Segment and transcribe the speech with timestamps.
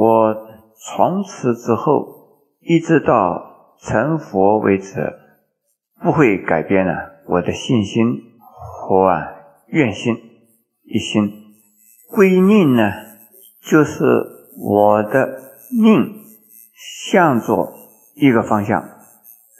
[0.00, 0.34] 我
[0.78, 5.12] 从此之后一直到成佛为止，
[6.02, 9.26] 不会改变了我的信心和啊
[9.66, 10.16] 愿心
[10.84, 11.30] 一心。
[12.10, 12.90] 归命呢，
[13.60, 14.02] 就是
[14.58, 15.38] 我的
[15.82, 16.24] 命
[16.74, 17.74] 向着
[18.14, 18.82] 一个方向，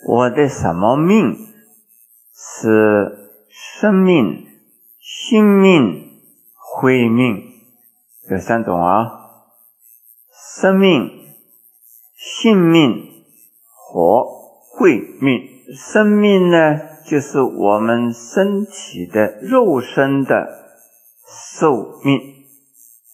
[0.09, 1.37] 我的什么命？
[2.33, 4.47] 是生命、
[4.99, 6.23] 性命、
[6.55, 7.43] 慧命，
[8.31, 9.20] 有三种啊。
[10.61, 11.09] 生命、
[12.17, 12.93] 性命
[13.73, 14.27] 和
[14.77, 15.41] 慧命。
[15.75, 20.47] 生命呢，就是我们身体的肉身的
[21.57, 22.21] 寿命。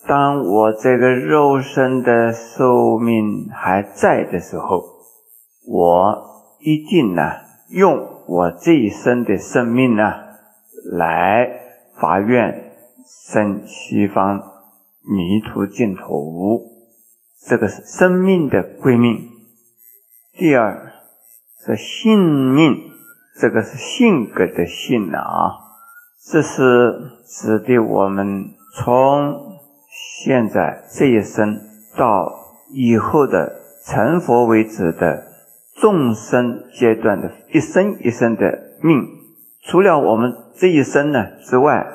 [0.09, 4.83] 当我这个肉身的寿命还在的时候，
[5.69, 6.17] 我
[6.59, 7.23] 一定呢，
[7.69, 10.03] 用我这一生的生命呢，
[10.91, 11.49] 来
[12.01, 12.73] 发愿
[13.31, 14.41] 生西方
[15.05, 16.76] 弥途净土。
[17.45, 19.31] 这个是生命的归命。
[20.33, 20.93] 第二
[21.65, 22.77] 是性命，
[23.41, 25.23] 这个是性格的性啊。
[26.29, 26.95] 这是
[27.27, 29.59] 指的我们从
[30.25, 31.61] 现在这一生
[31.97, 32.33] 到
[32.73, 35.25] 以后的成佛为止的
[35.77, 39.07] 众生阶段的一生一生的命。
[39.63, 41.87] 除了我们这一生呢之外，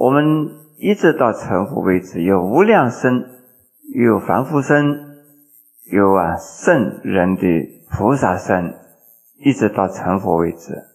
[0.00, 3.30] 我们一直到成佛为止有无量生。
[3.94, 5.20] 有凡夫身，
[5.84, 7.42] 有啊圣人的
[7.88, 8.74] 菩萨身，
[9.38, 10.88] 一直到成佛为止，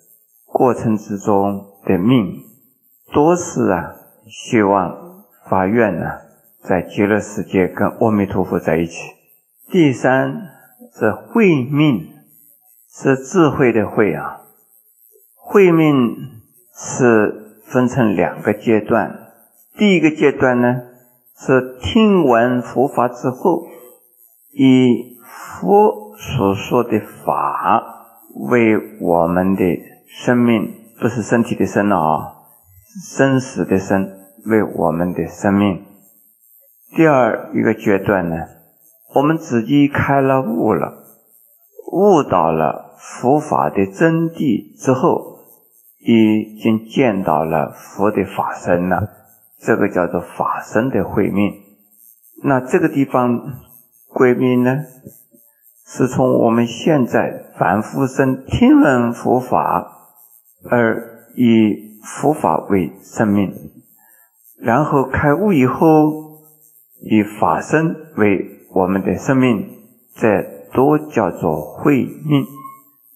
[0.46, 2.44] 过程之中的命，
[3.14, 3.96] 多是啊
[4.28, 6.12] 希望发愿呢，
[6.62, 9.14] 在极乐世界跟阿弥陀佛在一起。
[9.72, 10.50] 第三
[10.94, 12.06] 是慧命，
[12.92, 14.42] 是智慧的慧啊。
[15.38, 16.18] 慧命
[16.76, 19.32] 是分成两个阶段，
[19.78, 20.82] 第一个阶段呢。
[21.42, 23.64] 是听闻佛法之后，
[24.52, 27.82] 以佛所说的法
[28.52, 29.64] 为我们的
[30.06, 32.34] 生命，不是身体的生了啊，
[33.16, 34.12] 生死的生，
[34.48, 35.86] 为我们的生命。
[36.98, 38.36] 第二一个阶段呢，
[39.16, 41.06] 我们自己开了悟了，
[41.94, 45.40] 悟到了佛法的真谛之后，
[46.00, 49.19] 已经见到了佛的法身了。
[49.62, 51.52] 这个叫做法身的慧命，
[52.44, 53.42] 那这个地方
[54.08, 54.86] 归命呢，
[55.86, 60.08] 是从我们现在凡夫身听闻佛法，
[60.70, 63.54] 而以佛法为生命，
[64.58, 65.84] 然后开悟以后，
[67.02, 69.70] 以法身为我们的生命，
[70.16, 70.42] 这
[70.74, 72.46] 都叫做慧命。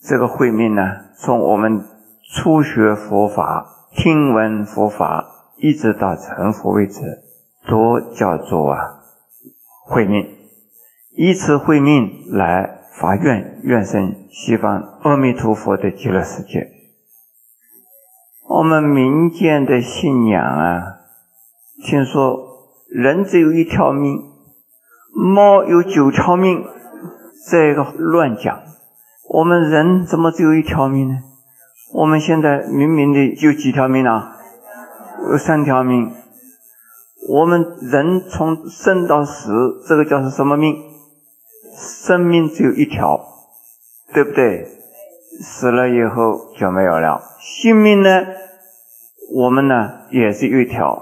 [0.01, 1.85] 这个慧命呢，从我们
[2.33, 5.29] 初学佛法、听闻佛法。
[5.63, 7.23] 一直到成佛为止，
[7.69, 8.99] 都叫做啊
[9.85, 10.27] 慧命，
[11.15, 16.69] 以此慧命来发愿，愿生西方阿弥陀佛的极乐世界。
[18.49, 20.99] 我们民间的信仰啊，
[21.85, 24.21] 听说人只有一条命，
[25.13, 26.61] 猫有九条命，
[27.49, 28.63] 这个乱讲。
[29.29, 31.19] 我们人怎么只有一条命呢？
[31.93, 34.31] 我们现在明明的就几条命啊？
[35.29, 36.11] 有三条命，
[37.29, 40.75] 我们人从生到死，这个叫是什么命？
[41.75, 43.19] 生命只有一条，
[44.13, 44.67] 对不对？
[45.41, 47.21] 死了以后就没有了。
[47.39, 48.09] 性命呢？
[49.33, 51.01] 我们呢也是一条，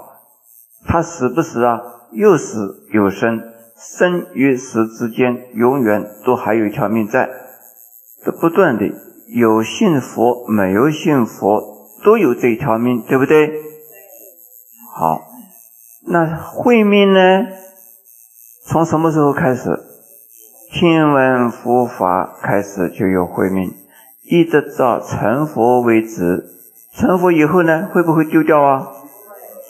[0.86, 1.80] 他死不死啊？
[2.12, 3.42] 又死又生，
[3.76, 7.28] 生与死之间永远都还有一条命在，
[8.24, 8.86] 都不断的
[9.26, 13.71] 有信佛没有信佛都有这一条命，对不对？
[14.94, 15.22] 好，
[16.06, 17.46] 那慧命呢？
[18.66, 19.80] 从什么时候开始？
[20.70, 23.72] 听闻佛法开始就有慧命，
[24.22, 26.44] 一直到成佛为止。
[26.94, 28.86] 成佛以后呢，会不会丢掉啊？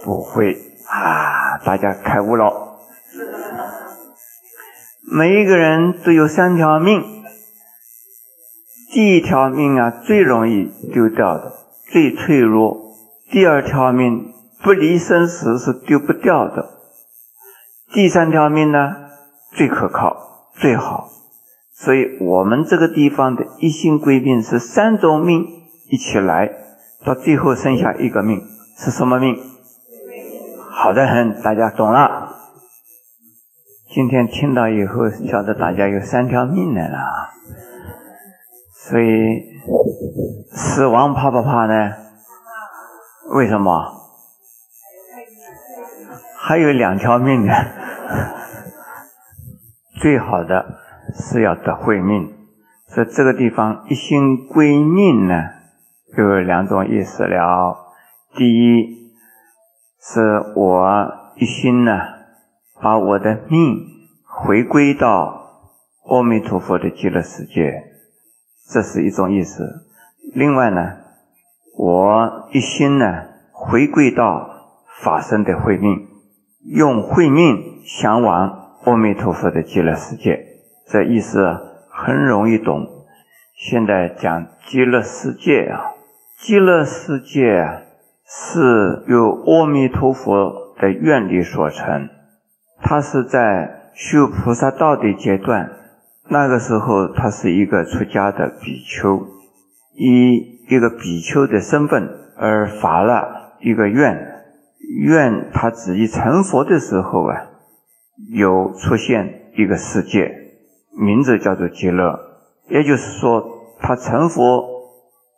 [0.04, 1.56] 不会啊！
[1.64, 2.80] 大家开悟了。
[5.02, 7.00] 每一个人都有三条命，
[8.92, 11.52] 第一条命啊最容易丢掉的，
[11.92, 12.96] 最脆弱；
[13.30, 14.31] 第二条命。
[14.62, 16.70] 不离生死是丢不掉的。
[17.92, 18.94] 第三条命呢，
[19.50, 20.16] 最可靠、
[20.54, 21.08] 最好。
[21.74, 25.44] 所以我们这个地方的一心归命是三种命
[25.90, 26.48] 一起来，
[27.04, 28.40] 到最后剩下一个命
[28.78, 29.36] 是什么命？
[30.70, 32.36] 好的很，大家懂了。
[33.90, 36.98] 今天听到以后，晓得大家有三条命来了。
[38.72, 39.42] 所以
[40.52, 41.92] 死亡怕不怕呢？
[43.34, 44.01] 为什么？
[46.36, 47.52] 还有两条命呢，
[50.00, 50.78] 最好的
[51.14, 52.32] 是要得慧命。
[52.88, 55.34] 所以这个地方一心归命呢，
[56.14, 57.76] 就有两种意思了。
[58.34, 59.12] 第一，
[59.98, 61.98] 是我一心呢，
[62.82, 63.78] 把我的命
[64.26, 65.40] 回归到
[66.04, 67.84] 阿弥陀佛的极乐世界，
[68.68, 69.86] 这是一种意思。
[70.34, 70.98] 另外呢，
[71.78, 74.50] 我一心呢，回归到
[75.00, 76.08] 法身的慧命，
[76.74, 80.44] 用慧命向往阿弥陀佛的极乐世界，
[80.88, 81.68] 这意思。
[81.94, 82.88] 很容易懂。
[83.54, 85.92] 现在讲极乐世界啊，
[86.38, 87.68] 极乐世界
[88.26, 92.08] 是由阿弥陀佛的愿力所成。
[92.80, 95.70] 他是在修菩萨道的阶段，
[96.30, 99.26] 那个时候他是一个出家的比丘，
[99.94, 102.08] 以一个比丘的身份
[102.38, 104.31] 而发了一个愿，
[104.88, 107.36] 愿他自己成佛的时候啊，
[108.34, 110.38] 有出现一个世界。
[110.94, 112.20] 名字叫做极乐，
[112.68, 113.42] 也就是说，
[113.80, 114.62] 他成佛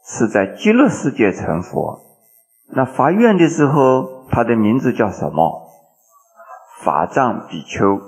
[0.05, 2.01] 是在极乐世界成佛。
[2.75, 5.69] 那发愿的时候，他的名字叫什么？
[6.83, 8.01] 法藏比丘。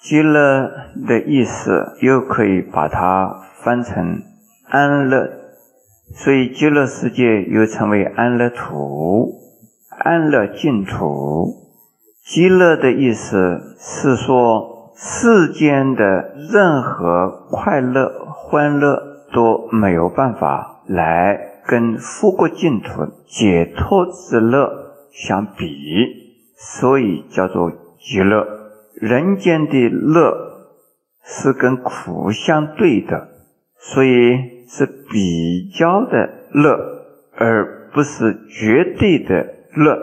[0.00, 0.70] 极乐
[1.06, 4.22] 的意思又可以把它翻成
[4.68, 5.28] 安乐，
[6.14, 9.41] 所以极乐世界又称为安乐土、
[9.98, 11.56] 安乐净土。
[12.24, 14.70] 极乐的意思是说。
[14.94, 19.02] 世间的任何快乐、欢乐
[19.32, 24.70] 都没有办法来跟富国净土解脱之乐
[25.10, 25.66] 相比，
[26.56, 28.46] 所以叫做极乐。
[28.94, 30.32] 人间的乐
[31.24, 33.28] 是跟苦相对的，
[33.78, 36.78] 所以是比较的乐，
[37.34, 39.98] 而不是绝对的乐。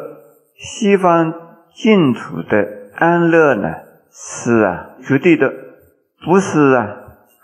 [0.55, 1.33] 西方
[1.73, 3.75] 净土的安乐呢？
[4.11, 5.53] 是啊，绝对的，
[6.25, 6.97] 不是啊，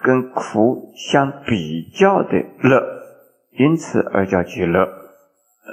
[0.03, 2.83] 跟苦相比较的乐，
[3.51, 4.87] 因此而叫极乐。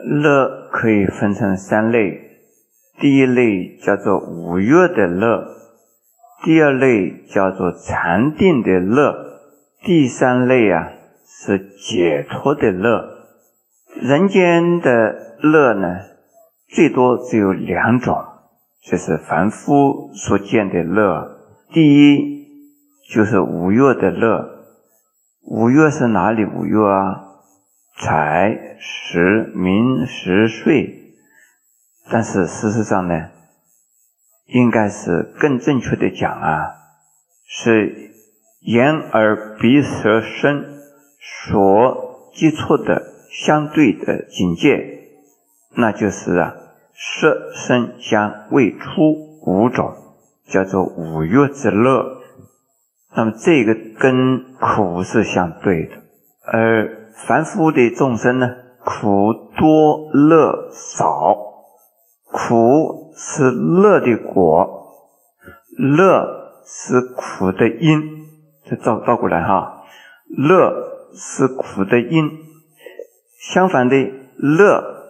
[0.04, 2.20] 乐可以分成三类，
[3.00, 5.44] 第一类叫做五欲的乐，
[6.44, 9.40] 第二类叫做禅定的乐，
[9.82, 10.92] 第三类啊
[11.26, 13.08] 是解脱的乐。
[14.00, 15.98] 人间的乐呢，
[16.68, 18.16] 最多只有两种。
[18.84, 21.38] 这是凡夫所见的乐。
[21.72, 22.46] 第一
[23.12, 24.64] 就是五欲的乐，
[25.42, 27.28] 五欲是哪里五欲啊？
[27.98, 30.98] 财、食、名、食、睡。
[32.10, 33.28] 但是事实上呢，
[34.46, 36.74] 应该是更正确的讲啊，
[37.46, 38.10] 是
[38.62, 40.64] 眼、耳、鼻、舌、身
[41.20, 45.01] 所接触的相对的境界，
[45.74, 46.54] 那就是啊。
[46.94, 49.92] 色、声、香、味、触五种，
[50.46, 52.18] 叫做五欲之乐。
[53.16, 55.96] 那么这个跟苦是相对的，
[56.44, 58.54] 而凡夫的众生呢，
[58.84, 61.34] 苦多乐少，
[62.30, 64.94] 苦是乐的果，
[65.76, 68.02] 乐是苦的因。
[68.64, 69.82] 这倒倒过来哈，
[70.28, 70.72] 乐
[71.14, 72.30] 是苦的因，
[73.40, 73.96] 相反的
[74.36, 75.01] 乐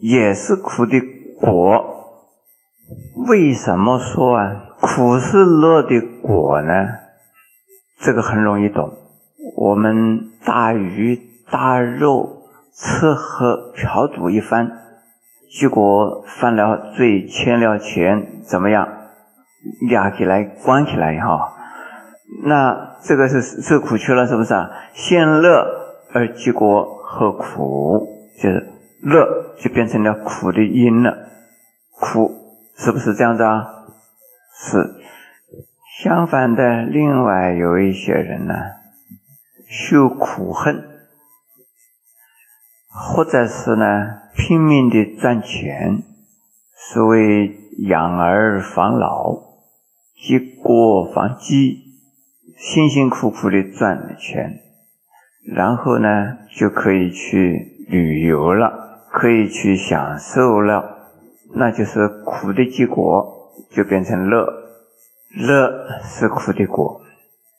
[0.00, 1.00] 也是苦的。
[1.40, 2.16] 果
[3.28, 6.72] 为什么说啊苦是乐的果呢？
[7.98, 8.92] 这个很容易懂。
[9.56, 11.20] 我们大鱼
[11.50, 14.70] 大肉吃喝嫖赌一番，
[15.58, 18.88] 结果犯了罪欠了钱，怎么样？
[19.90, 21.54] 压起来关起来哈。
[22.44, 24.70] 那这个是受苦去了，是不是啊？
[24.94, 25.66] 先乐
[26.14, 28.06] 而结果后苦，
[28.42, 28.66] 就是
[29.02, 31.28] 乐就变成了苦的因了。
[31.98, 32.30] 苦
[32.76, 33.64] 是不是这样子啊？
[34.54, 34.96] 是。
[36.02, 38.54] 相反的，另外有一些人呢，
[39.68, 40.82] 修苦恨，
[42.88, 46.02] 或者是呢拼命的赚钱，
[46.74, 49.42] 所谓养儿防老，
[50.16, 51.98] 积国防饥，
[52.56, 54.62] 辛辛苦苦的赚钱，
[55.54, 58.79] 然后呢就可以去旅游了，
[59.12, 60.98] 可以去享受了。
[61.54, 64.46] 那就是苦的结果，就变成乐，
[65.36, 67.00] 乐是苦的果，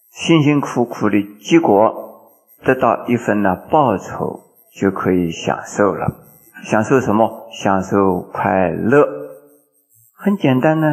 [0.10, 2.32] 辛辛苦苦的结果
[2.64, 4.42] 得到一份呢报酬，
[4.74, 6.16] 就可以享受了。
[6.64, 7.50] 享受什么？
[7.52, 9.08] 享受快乐。
[10.14, 10.88] 很简单呢，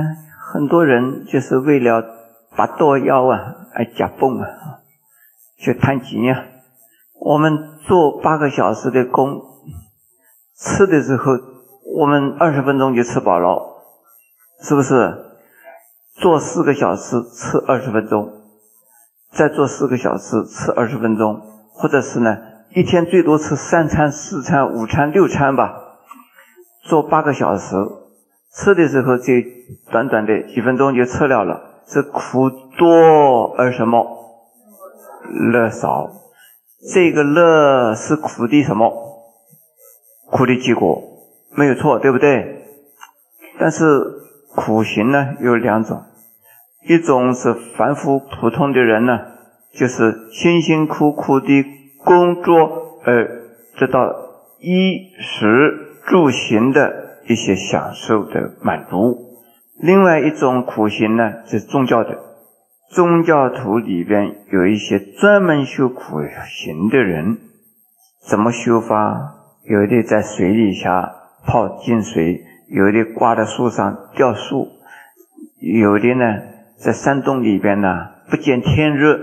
[0.53, 2.03] 很多人就是为了
[2.57, 4.49] 拔多腰啊，而夹蹦啊，
[5.59, 6.45] 去贪钱呀。
[7.21, 9.43] 我们做八个小时的工，
[10.59, 11.33] 吃的时候。
[11.91, 13.83] 我们二十分钟就吃饱了，
[14.61, 15.17] 是不是？
[16.21, 18.31] 做四个小时吃二十分钟，
[19.33, 21.41] 再做四个小时吃二十分钟，
[21.73, 22.39] 或者是呢，
[22.75, 25.75] 一天最多吃三餐、四餐、五餐、六餐吧，
[26.85, 27.75] 做八个小时，
[28.55, 29.33] 吃的时候就
[29.91, 34.07] 短短的几分钟就吃了了，这苦多而什么
[35.53, 36.11] 乐少？
[36.93, 39.09] 这个乐是苦的什么？
[40.31, 41.03] 苦的结果
[41.57, 42.65] 没有错，对不对？
[43.59, 43.85] 但是
[44.55, 46.03] 苦行呢有两种，
[46.87, 49.19] 一种是凡夫普通的人呢，
[49.73, 51.65] 就是辛辛苦苦的
[52.05, 53.43] 工作而
[53.79, 54.13] 得到
[54.61, 59.17] 衣食住行的一些享受的满足；
[59.81, 62.19] 另外一种苦行呢，是宗教的，
[62.91, 67.39] 宗教徒里边有一些专门修苦行的人，
[68.29, 69.35] 怎么修法？
[69.69, 71.13] 有的在水底下
[71.47, 74.67] 泡净水，有的挂在树上吊树，
[75.61, 76.25] 有的呢
[76.79, 79.19] 在山洞里边呢不见天日，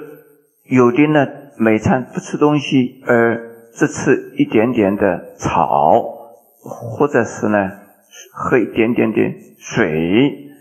[0.66, 3.42] 有的呢每餐不吃东西，而
[3.74, 6.04] 只吃一点点的草，
[6.62, 7.72] 或者是呢
[8.32, 9.18] 喝一点点的
[9.58, 10.52] 水，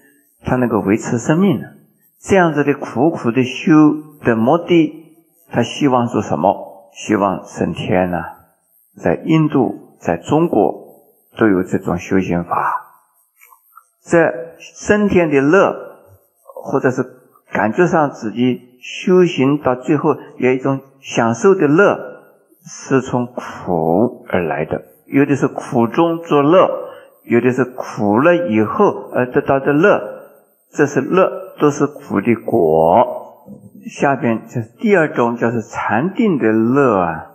[0.43, 1.61] 他能够维持生命。
[2.19, 3.73] 这样子的苦苦的修
[4.25, 5.19] 的目的，
[5.51, 6.89] 他希望做什么？
[6.95, 8.19] 希望升天呢？
[8.97, 11.03] 在印度，在中国
[11.37, 12.83] 都有这种修行法。
[14.03, 15.75] 这升天的乐，
[16.55, 17.05] 或者是
[17.53, 21.99] 感觉上自己修行到最后有一种享受的乐，
[22.67, 24.83] 是从苦而来的。
[25.07, 26.69] 有的是苦中作乐，
[27.25, 30.01] 有的是苦了以后而得到的乐，
[30.71, 33.23] 这是乐，都是苦的果。
[33.87, 37.34] 下边就是第二种，叫做禅定的乐啊。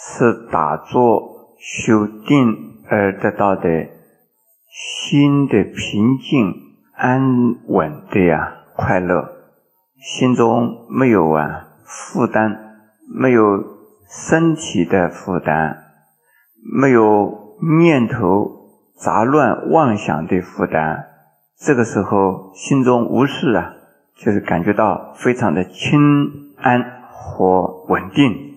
[0.00, 2.56] 是打坐修定
[2.88, 3.88] 而得到的
[4.70, 6.54] 心的平静
[6.94, 9.28] 安稳的呀快乐，
[10.00, 12.56] 心中没有啊负担，
[13.12, 13.64] 没有
[14.08, 15.78] 身体的负担，
[16.80, 18.52] 没有念头
[18.96, 21.06] 杂乱妄想的负担，
[21.58, 23.74] 这个时候心中无事啊，
[24.16, 25.98] 就是感觉到非常的清
[26.56, 28.47] 安和稳定。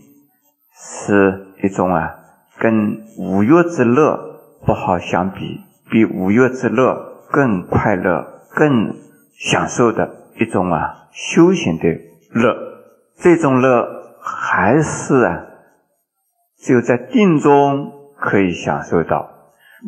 [0.84, 2.16] 是一种啊，
[2.60, 4.20] 跟五欲之乐
[4.66, 5.62] 不好相比，
[5.92, 8.96] 比五欲之乐更快乐、更
[9.38, 10.10] 享受的
[10.40, 11.88] 一种啊修行的
[12.32, 12.56] 乐。
[13.18, 13.88] 这种乐
[14.22, 15.46] 还是啊，
[16.58, 19.30] 只有在定中可以享受到，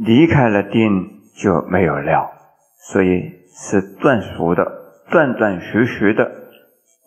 [0.05, 2.29] 离开了定就没有了。
[2.91, 4.65] 所以是断俗的，
[5.09, 6.31] 断断续续的，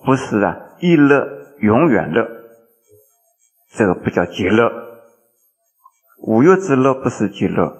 [0.05, 1.29] 不是啊一乐
[1.61, 2.27] 永远乐。
[3.73, 4.71] 这个不叫极乐，
[6.23, 7.77] 五欲之乐不是极乐，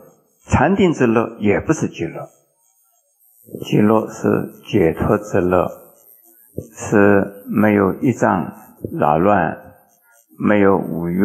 [0.47, 2.29] 禅定之乐也不是极乐。
[3.65, 5.71] 极乐是解脱之乐，
[6.75, 8.53] 是没有一障
[8.99, 9.57] 扰乱，
[10.39, 11.23] 没有五欲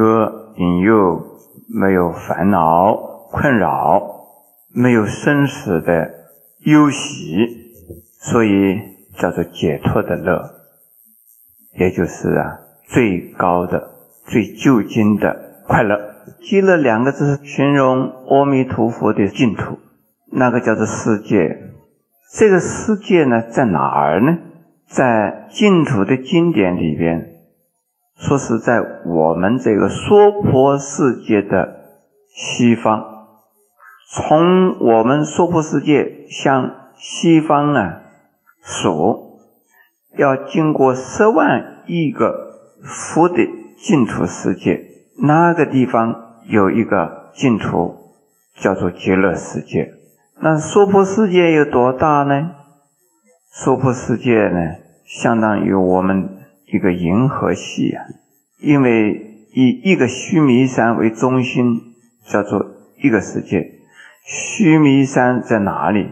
[0.57, 1.19] 引诱，
[1.67, 2.95] 没有烦恼
[3.31, 4.01] 困扰，
[4.73, 6.11] 没有生死的
[6.59, 7.73] 忧喜，
[8.19, 8.79] 所以
[9.17, 10.41] 叫做解脱的乐，
[11.73, 13.90] 也就是啊最高的。
[14.25, 15.99] 最究竟的快乐，
[16.41, 19.79] 极乐两个字形容阿弥陀佛的净土，
[20.31, 21.71] 那个叫做世界。
[22.33, 24.37] 这个世界呢，在哪儿呢？
[24.87, 27.35] 在净土的经典里边，
[28.15, 31.75] 说是在我们这个娑婆世界的
[32.27, 33.05] 西方。
[34.13, 38.01] 从我们娑婆世界向西方啊
[38.61, 39.39] 数，
[40.17, 43.60] 要经过十万亿个佛的。
[43.83, 44.79] 净土世界，
[45.17, 48.13] 那个地方有一个净土，
[48.55, 49.91] 叫做极乐世界。
[50.39, 52.51] 那娑婆世界有多大呢？
[53.51, 56.29] 娑婆世界呢，相当于我们
[56.71, 58.05] 一个银河系啊。
[58.59, 61.81] 因为以一个须弥山为中心，
[62.23, 62.63] 叫做
[63.01, 63.79] 一个世界。
[64.23, 66.07] 须弥山在哪里？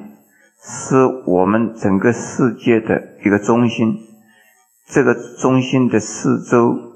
[0.59, 3.95] 是我们整个世界的一个中心。
[4.87, 6.88] 这个中心的四周。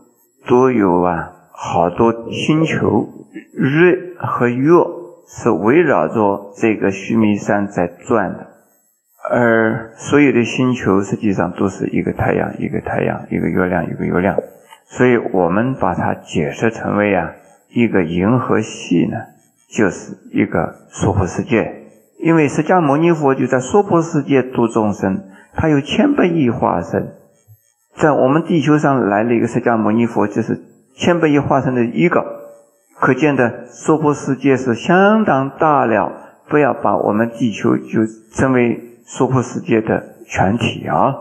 [0.48, 3.08] 都有啊，好多星球，
[3.54, 4.72] 日和月
[5.28, 8.48] 是围绕着这个须弥山在转的，
[9.32, 14.38] 而所有的星球实际上都是一个太阳，一个太阳，一个月亮，一个月亮，
[14.86, 17.32] 所以我们把它解释成为啊，
[17.70, 19.18] 一个银河系呢，
[19.70, 21.84] 就是一个娑婆世界。
[22.20, 25.24] 因为释迦牟尼佛就在娑婆世界度众生，
[25.54, 27.14] 他有千百亿化身。
[27.96, 30.62] 在我们地球上来了一个释迦牟尼佛，就是
[30.96, 32.26] 千百亿化身的一个，
[33.00, 36.12] 可见的娑婆世界是相当大了。
[36.50, 41.16] 不要把我们地球就称为娑婆世界的全体啊。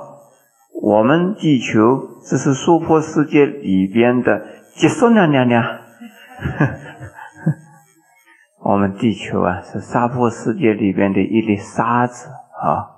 [0.83, 4.43] 我们地球只是娑婆世界里边的
[4.75, 5.65] 结束娘娘娘。
[8.65, 12.91] 我们地球啊，是娑婆世界里边的一粒沙子啊。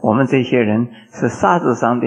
[0.00, 2.06] 我们这些人是沙子上的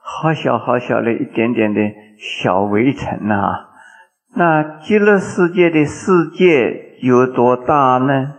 [0.00, 1.80] 好小好小的一点点的
[2.18, 3.68] 小围城呐。
[4.36, 8.34] 那极乐世界的世界有多大呢？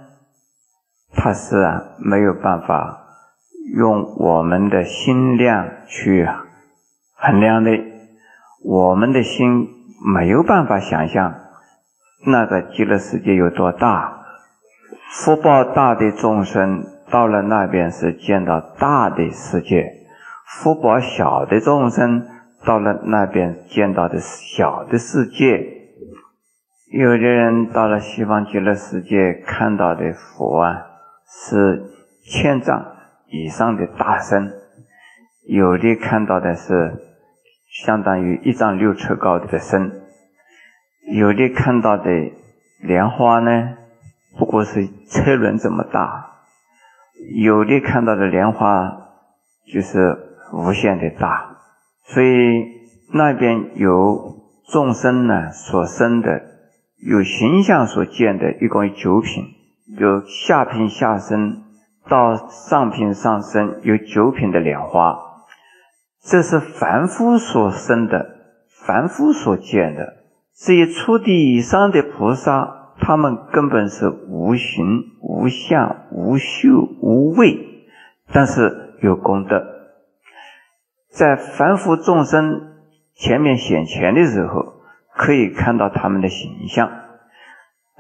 [1.16, 3.08] 它是啊，没有办法
[3.76, 6.28] 用我们的心量去
[7.16, 7.72] 衡量的。
[8.68, 9.68] 我们的心
[10.14, 11.36] 没有办法想象
[12.26, 14.26] 那个极乐世界有多大。
[15.12, 20.05] 福报大的众生到了那边是见到大的世界，
[20.48, 22.26] 福报小的众生
[22.66, 25.74] 到了那边见到的小的世界。
[26.92, 30.92] 有的人到了西方极乐世界看到的佛啊。
[31.28, 31.82] 是
[32.24, 32.86] 千丈
[33.28, 34.54] 以上的大身，
[35.48, 36.94] 有的看到的是
[37.68, 39.92] 相当于一丈六尺高的身，
[41.16, 42.12] 有的看到的
[42.80, 43.76] 莲花呢，
[44.38, 46.36] 不过是车轮这么大，
[47.44, 48.96] 有的看到的莲花
[49.74, 51.58] 就是无限的大，
[52.06, 52.28] 所以
[53.14, 54.38] 那边有
[54.72, 56.42] 众生呢所生的，
[57.06, 59.44] 有形象所见的，一共有九品。
[60.00, 61.62] 有下品下生
[62.10, 65.16] 到上品上生，有九品的莲花，
[66.24, 68.26] 这是凡夫所生的，
[68.84, 70.14] 凡夫所见的。
[70.56, 76.70] 至于初地以上的菩萨，他们根本是无形、无相、无修、
[77.02, 77.60] 无畏，
[78.34, 79.75] 但是有功德。
[81.16, 82.74] 在凡夫众生
[83.16, 84.82] 前面显前的时候，
[85.16, 86.92] 可以看到他们的形象，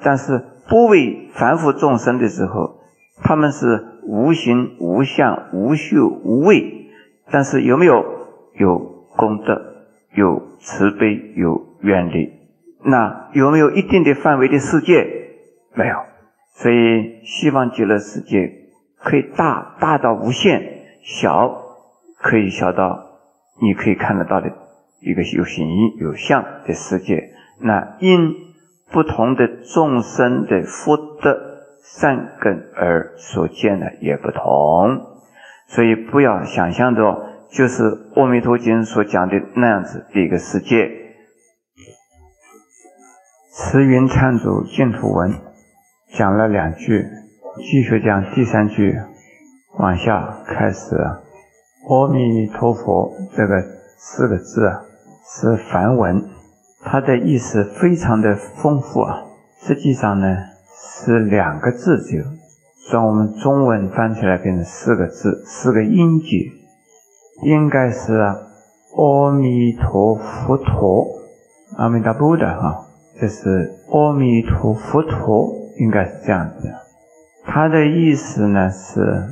[0.03, 0.51] 但是。
[0.67, 2.79] 不为凡夫众生的时候，
[3.21, 6.89] 他们是无形无相无修无畏，
[7.29, 8.03] 但是有没有
[8.55, 8.79] 有
[9.15, 9.61] 功德、
[10.15, 12.33] 有慈悲、有愿力？
[12.83, 15.05] 那有没有一定的范围的世界？
[15.75, 15.97] 没有。
[16.55, 18.51] 所以西方极乐世界
[18.97, 20.63] 可以大大到无限，
[21.03, 21.61] 小
[22.17, 23.04] 可以小到
[23.61, 24.49] 你可以看得到的
[25.01, 25.67] 一个有形
[25.99, 27.31] 有相的世界。
[27.59, 28.45] 那因。
[28.91, 31.35] 不同的众生的福德
[31.83, 35.01] 善根而所见的也不同，
[35.67, 37.83] 所以不要想象着就是
[38.15, 40.91] 《阿弥陀经》所讲的那样子的一个世界。
[43.51, 45.33] 慈云忏祖净土文
[46.13, 47.03] 讲了两句，
[47.57, 48.95] 继续讲第三句，
[49.79, 51.24] 往下开始。
[51.87, 53.61] 阿弥陀佛这个
[53.97, 54.81] 四个字啊，
[55.25, 56.23] 是梵文。
[56.83, 59.23] 它的意思非常的丰富啊，
[59.59, 60.37] 实际上呢
[60.73, 62.19] 是两个字就，
[62.89, 66.51] 算我们中文翻起来变成四个字，四个音节，
[67.43, 71.07] 应该是阿弥陀佛陀，
[71.77, 72.85] 阿弥陀佛的哈，
[73.19, 76.71] 这是阿弥陀佛陀，应该是这样子。
[77.45, 79.23] 它的意思呢是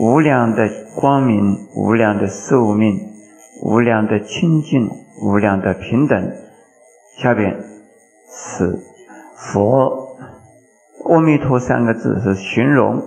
[0.00, 2.98] 无量的光明，无量的寿命，
[3.62, 4.90] 无量的清净，
[5.22, 6.32] 无量的平等。
[7.16, 7.62] 下边
[8.28, 8.78] 是
[9.36, 10.16] 佛，
[11.04, 13.02] 阿弥陀三个字是形容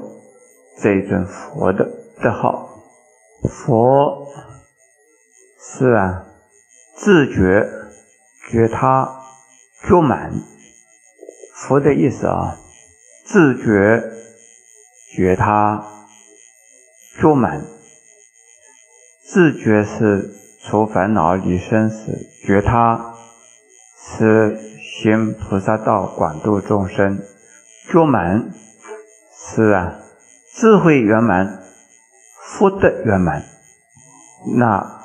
[0.78, 1.89] 这一尊佛的
[2.22, 2.69] 的号。
[3.43, 4.28] 佛
[5.60, 6.26] 是啊，
[6.96, 7.67] 自觉
[8.50, 9.10] 觉他
[9.82, 10.34] 觉满。
[11.54, 12.58] 佛的意思啊，
[13.26, 14.04] 自觉
[15.15, 15.84] 觉他
[17.19, 17.62] 觉满。
[19.34, 20.30] 自觉是
[20.62, 22.12] 除烦恼离生死，
[22.46, 23.15] 觉他。
[24.15, 24.60] 是
[25.02, 27.17] 行菩萨道，广度众生，
[27.89, 28.52] 觉满
[29.36, 29.96] 是啊，
[30.54, 31.63] 智慧圆满，
[32.43, 33.43] 福德圆满，
[34.56, 35.02] 那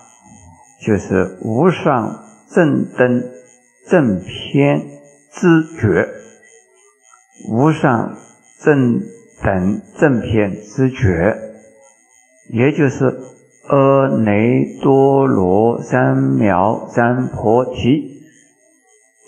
[0.84, 3.24] 就是无上正等
[3.88, 4.80] 正偏
[5.32, 6.06] 知觉，
[7.50, 8.14] 无上
[8.60, 9.00] 正
[9.42, 11.38] 等正偏知觉，
[12.50, 13.16] 也就是
[13.68, 18.16] 阿耨多罗三藐三菩提。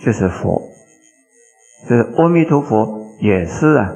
[0.03, 0.62] 就是佛，
[1.87, 3.92] 这阿弥陀佛也是啊。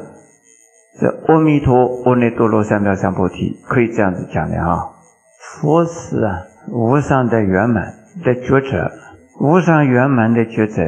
[1.01, 4.91] 这阿弥陀阿耨多罗三藐三菩提可以这样子讲的啊。
[5.63, 8.93] 佛是啊，无上的圆满的觉者，
[9.41, 10.83] 无上圆满的觉者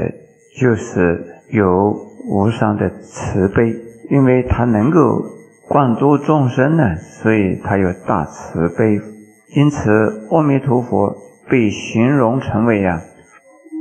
[0.61, 1.97] 就是有
[2.29, 3.75] 无上的慈悲，
[4.11, 5.25] 因为他能够
[5.67, 9.16] 广度众生呢，所以他有大慈悲。
[9.55, 11.17] 因此，阿弥陀佛
[11.49, 13.03] 被形容成为呀。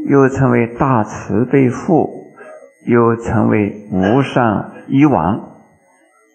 [0.08, 2.32] 又称为大慈悲父，
[2.86, 5.63] 又称为无上医王。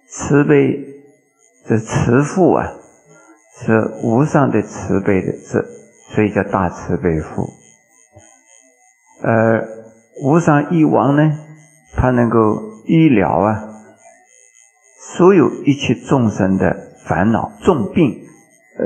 [0.08, 0.84] 慈悲
[1.68, 2.66] 这慈父啊，
[3.60, 5.64] 是无上的慈悲的，是
[6.12, 7.48] 所以叫大慈悲父。
[9.22, 9.68] 而
[10.24, 11.38] 无上医王呢，
[11.94, 13.68] 他能够医疗啊，
[14.98, 18.20] 所有一切众生的烦恼重病，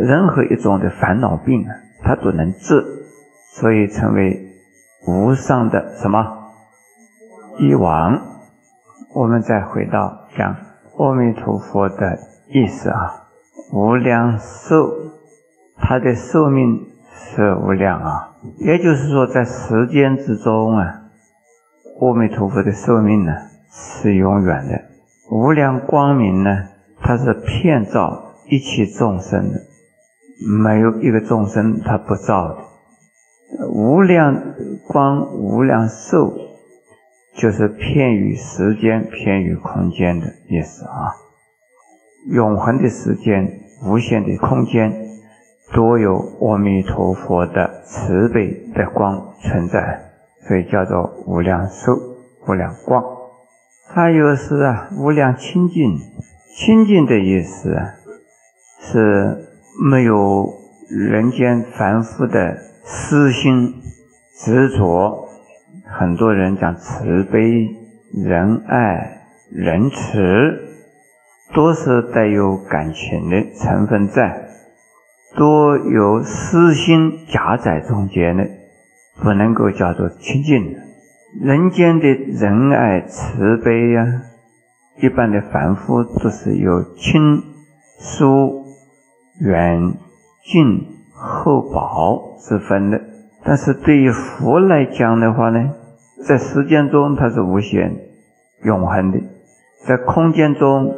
[0.02, 1.70] 任何一种的烦恼病啊，
[2.02, 2.84] 他都能治，
[3.52, 4.52] 所以成为
[5.06, 6.52] 无上的什么
[7.58, 8.20] 医王。
[9.14, 10.56] 我们再回到讲
[10.98, 12.18] 阿弥陀佛的。
[12.46, 13.26] 意思啊，
[13.72, 14.92] 无量寿，
[15.78, 18.36] 它的寿命是无量啊。
[18.58, 21.04] 也就是说，在时间之中啊，
[22.00, 23.32] 阿弥陀佛的寿命呢
[23.70, 24.82] 是永远的。
[25.30, 26.68] 无量光明呢，
[27.00, 29.60] 它是遍照一切众生的，
[30.40, 32.56] 没有一个众生他不照的。
[33.68, 34.54] 无量
[34.88, 36.32] 光、无量寿，
[37.36, 41.14] 就是偏于时间、偏于空间的意思啊。
[42.30, 44.92] 永恒的时间，无限的空间，
[45.72, 50.00] 都有阿弥陀佛的慈悲的光存在，
[50.48, 51.92] 所以叫做无量寿、
[52.48, 53.04] 无量光。
[53.86, 55.98] 还有是啊，无量清净，
[56.56, 57.76] 清净的意思
[58.80, 60.54] 是没有
[60.88, 63.74] 人间凡夫的私心
[64.36, 65.28] 执着。
[65.86, 67.68] 很多人讲慈悲、
[68.12, 70.60] 仁爱、仁慈。
[71.54, 74.48] 都是带有感情的成分在，
[75.36, 78.44] 都有私心夹在中间的，
[79.22, 80.74] 不能够叫做清净。
[81.40, 84.22] 人间的仁爱慈悲呀，
[85.00, 87.40] 一般的凡夫都是有亲
[88.00, 88.63] 疏
[89.40, 89.94] 远
[90.42, 93.00] 近厚薄之分的。
[93.44, 95.70] 但是对于佛来讲的话呢，
[96.26, 97.94] 在时间中它是无限
[98.62, 99.20] 永恒的，
[99.86, 100.94] 在空间中。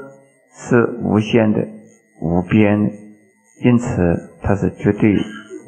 [0.59, 1.69] 是无限的、
[2.19, 2.91] 无边，
[3.63, 5.15] 因此它是绝对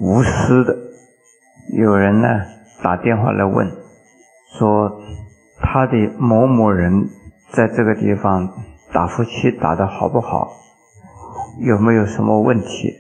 [0.01, 0.75] 无私的。
[1.77, 2.27] 有人呢
[2.83, 3.71] 打电话来问，
[4.59, 4.99] 说
[5.61, 7.07] 他的某某人
[7.51, 8.49] 在这个地方
[8.91, 10.49] 打夫妻打得好不好，
[11.59, 12.95] 有没有什么问题？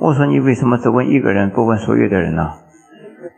[0.00, 2.50] 我说你为什么只问一个人，不问所有的人呢？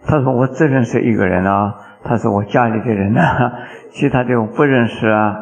[0.07, 3.21] 他说我只认识一个人啊，他是我家里的人呢，
[3.93, 5.37] 其他的我不认识啊。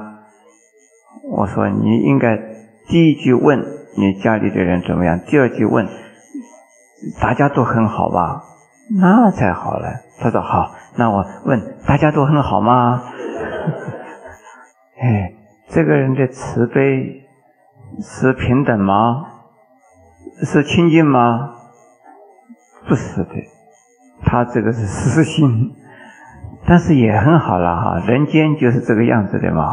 [1.31, 2.37] 我说你应该
[2.89, 3.65] 第一句问
[3.97, 5.87] 你家里的人怎么样，第二句问
[7.21, 8.43] 大家都很好吧，
[9.01, 9.89] 那才好了。
[10.21, 13.03] 他说好，那我问大家都很好吗？
[15.01, 15.35] 哎，
[15.69, 17.24] 这个人的慈悲
[18.01, 19.27] 是平等吗？
[20.43, 21.55] 是清净吗？
[22.89, 23.31] 不是的，
[24.25, 25.75] 他这个是私心，
[26.67, 28.03] 但是也很好了哈。
[28.07, 29.71] 人间就是这个样子的嘛。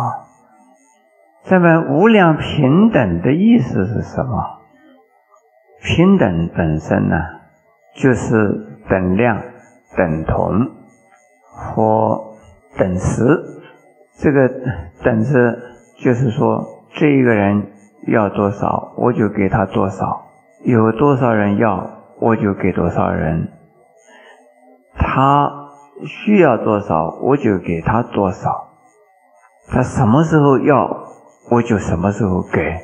[1.44, 4.60] 这么无量平等的意思是什么？
[5.84, 7.16] 平等本身呢，
[7.96, 9.42] 就是等量、
[9.98, 10.70] 等同
[11.52, 12.36] 或
[12.78, 13.44] 等时。
[14.20, 14.48] 这个
[15.04, 15.60] 等是
[15.98, 17.72] 就是说，这一个人
[18.08, 20.24] 要多少，我就给他多少；
[20.64, 23.50] 有多少人要，我就给多少人。
[24.96, 25.52] 他
[26.06, 28.70] 需要多少，我就给他多少。
[29.70, 31.06] 他什么时候要？
[31.50, 32.80] 我就什么时候给，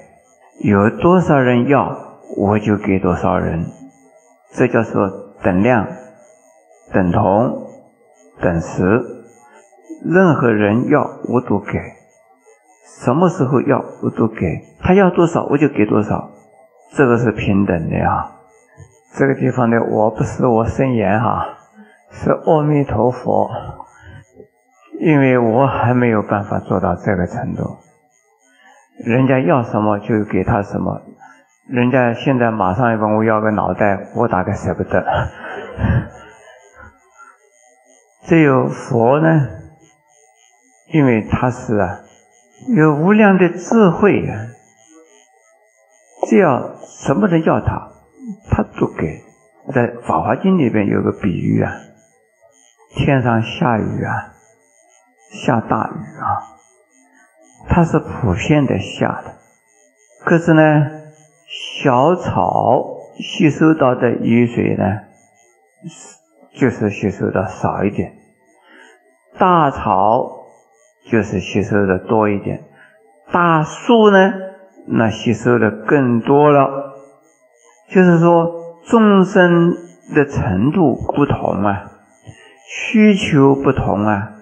[0.61, 1.95] 有多少人要，
[2.35, 3.65] 我就给多少人，
[4.51, 5.09] 这叫做
[5.41, 5.87] 等量、
[6.93, 7.67] 等同、
[8.41, 9.03] 等时。
[10.03, 11.79] 任何人要，我都给；
[13.03, 14.63] 什么时候要，我都给。
[14.81, 16.31] 他要多少，我就给多少。
[16.93, 18.31] 这个是平等的啊。
[19.15, 21.57] 这个地方呢，我不是我申言哈，
[22.11, 23.49] 是阿弥陀佛，
[24.99, 27.77] 因为我还没有办法做到这个程度。
[29.05, 31.01] 人家要什么就给他什么，
[31.67, 35.05] 人家现在马上要问我要个脑袋，我大概舍不得。
[38.25, 39.47] 只有佛呢，
[40.93, 41.99] 因为他是啊，
[42.75, 44.47] 有无量的智慧啊，
[46.27, 47.91] 只要什么人要他，
[48.49, 49.23] 他都给。
[49.73, 51.71] 在《法华经》里边有个比喻啊，
[52.95, 54.33] 天上下雨啊，
[55.31, 56.55] 下大雨啊。
[57.69, 59.35] 它是普遍的下的，
[60.23, 60.61] 可是呢，
[61.83, 65.01] 小草吸收到的雨水呢，
[66.53, 68.11] 就是吸收的少一点；
[69.37, 70.36] 大草
[71.09, 72.59] 就是吸收的多一点；
[73.31, 74.33] 大树呢，
[74.87, 76.93] 那吸收的更多了。
[77.89, 78.51] 就是说，
[78.85, 79.73] 众生
[80.13, 81.91] 的程度不同啊，
[82.67, 84.33] 需求不同啊，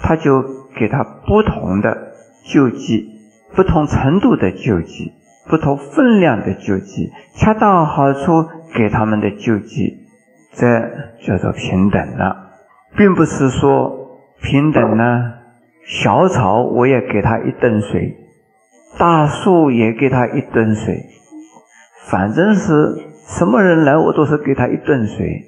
[0.00, 0.42] 他就
[0.76, 2.14] 给他不同的。
[2.46, 3.22] 救济
[3.54, 5.14] 不同程度的救济，
[5.48, 10.06] 不同分量的救济，恰到好处给他们的救济，
[10.52, 10.90] 这
[11.26, 12.50] 叫做平等了，
[12.98, 15.32] 并不是说平等呢。
[15.86, 18.16] 小草我也给它一吨水，
[18.98, 21.04] 大树也给它一吨水，
[22.10, 22.72] 反正是
[23.26, 25.44] 什么人来我都是给他一吨水。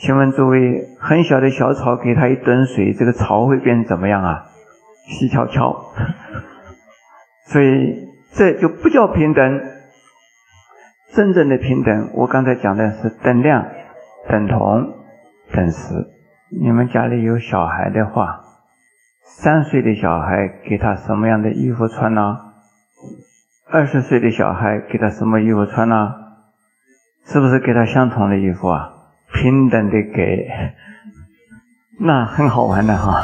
[0.00, 4.44] 请问诸位，很小的小草给他一吨水，这个草会变怎么样啊？
[5.08, 5.92] 细悄悄。
[7.46, 9.60] 所以这就不叫平等。
[11.14, 13.66] 真正的平等，我刚才讲的是等量、
[14.28, 14.92] 等同、
[15.52, 15.94] 等时。
[16.50, 18.40] 你们家里有小孩的话。
[19.36, 22.38] 三岁的小孩给他什么样的衣服穿呢？
[23.70, 26.14] 二十岁的小孩给他什么衣服穿呢？
[27.26, 28.90] 是不是给他相同的衣服啊？
[29.32, 30.48] 平等的给，
[32.00, 33.22] 那很好玩的哈。